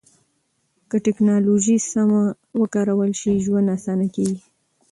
که 0.89 0.97
ټکنالوژي 1.05 1.75
سمه 1.91 2.21
وکارول 2.61 3.11
شي، 3.19 3.33
ژوند 3.45 3.67
اسانه 3.77 4.07
کېږي. 4.15 4.39